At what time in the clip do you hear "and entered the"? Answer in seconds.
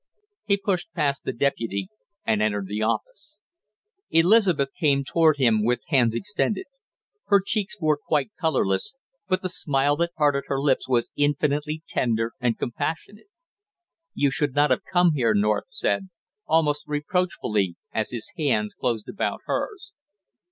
2.25-2.81